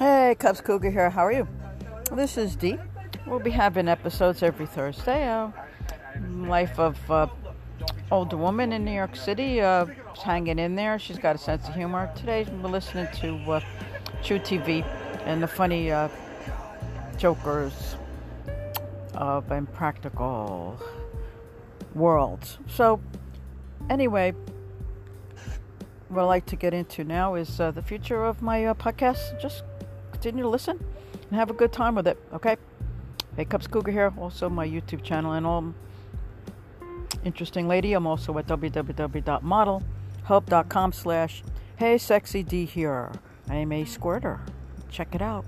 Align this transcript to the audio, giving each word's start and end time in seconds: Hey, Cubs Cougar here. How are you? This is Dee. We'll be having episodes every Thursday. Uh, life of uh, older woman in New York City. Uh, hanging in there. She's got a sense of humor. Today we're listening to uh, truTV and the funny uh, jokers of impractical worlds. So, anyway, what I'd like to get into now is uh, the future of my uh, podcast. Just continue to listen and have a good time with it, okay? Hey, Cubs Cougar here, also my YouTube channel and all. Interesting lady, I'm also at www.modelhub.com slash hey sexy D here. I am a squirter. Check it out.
Hey, 0.00 0.34
Cubs 0.38 0.62
Cougar 0.62 0.90
here. 0.90 1.10
How 1.10 1.26
are 1.26 1.32
you? 1.32 1.46
This 2.10 2.38
is 2.38 2.56
Dee. 2.56 2.78
We'll 3.26 3.38
be 3.38 3.50
having 3.50 3.86
episodes 3.86 4.42
every 4.42 4.64
Thursday. 4.64 5.28
Uh, 5.28 5.50
life 6.38 6.78
of 6.78 7.10
uh, 7.10 7.26
older 8.10 8.38
woman 8.38 8.72
in 8.72 8.82
New 8.82 8.94
York 8.94 9.14
City. 9.14 9.60
Uh, 9.60 9.84
hanging 10.24 10.58
in 10.58 10.74
there. 10.74 10.98
She's 10.98 11.18
got 11.18 11.36
a 11.36 11.38
sense 11.38 11.68
of 11.68 11.74
humor. 11.74 12.10
Today 12.16 12.46
we're 12.62 12.70
listening 12.70 13.08
to 13.16 13.52
uh, 13.52 13.60
truTV 14.22 14.86
and 15.26 15.42
the 15.42 15.46
funny 15.46 15.92
uh, 15.92 16.08
jokers 17.18 17.96
of 19.12 19.52
impractical 19.52 20.80
worlds. 21.94 22.56
So, 22.66 23.02
anyway, 23.90 24.32
what 26.08 26.22
I'd 26.22 26.24
like 26.24 26.46
to 26.46 26.56
get 26.56 26.72
into 26.72 27.04
now 27.04 27.34
is 27.34 27.60
uh, 27.60 27.70
the 27.70 27.82
future 27.82 28.24
of 28.24 28.40
my 28.40 28.64
uh, 28.64 28.72
podcast. 28.72 29.38
Just 29.38 29.62
continue 30.20 30.42
to 30.42 30.50
listen 30.50 30.78
and 31.30 31.32
have 31.32 31.48
a 31.48 31.54
good 31.54 31.72
time 31.72 31.94
with 31.94 32.06
it, 32.06 32.18
okay? 32.34 32.58
Hey, 33.36 33.46
Cubs 33.46 33.66
Cougar 33.66 33.90
here, 33.90 34.12
also 34.18 34.50
my 34.50 34.68
YouTube 34.68 35.02
channel 35.02 35.32
and 35.32 35.46
all. 35.46 35.72
Interesting 37.24 37.66
lady, 37.66 37.94
I'm 37.94 38.06
also 38.06 38.36
at 38.36 38.46
www.modelhub.com 38.46 40.92
slash 40.92 41.42
hey 41.76 41.96
sexy 41.96 42.42
D 42.42 42.66
here. 42.66 43.10
I 43.48 43.54
am 43.54 43.72
a 43.72 43.86
squirter. 43.86 44.40
Check 44.90 45.14
it 45.14 45.22
out. 45.22 45.46